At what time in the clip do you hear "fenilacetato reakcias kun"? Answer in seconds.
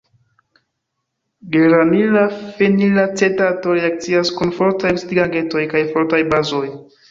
2.61-4.57